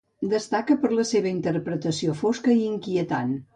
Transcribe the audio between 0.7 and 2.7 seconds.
per la seva interpretació fosca i